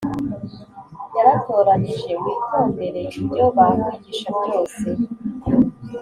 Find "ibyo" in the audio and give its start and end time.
3.19-3.45